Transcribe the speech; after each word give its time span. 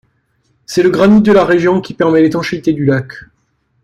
C'est 0.65 0.81
le 0.81 0.89
granit 0.89 1.21
de 1.21 1.31
la 1.31 1.45
région 1.45 1.79
qui 1.79 1.93
permet 1.93 2.23
l'étanchéité 2.23 2.73
du 2.73 2.85
lac. 2.85 3.13